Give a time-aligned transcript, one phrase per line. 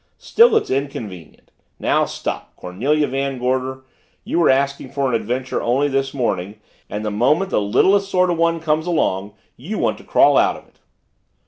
[0.17, 3.83] Still, its inconvenient now, stop Cornelia Van Gorder
[4.23, 8.31] you were asking for an adventure only this morning and the moment the littlest sort
[8.31, 10.79] of one comes along, you want to crawl out of it."